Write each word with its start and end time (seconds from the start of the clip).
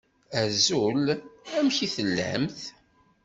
Azul! 0.41 1.07
Amek 1.57 1.77
i 1.85 1.87
tellamt? 1.95 2.59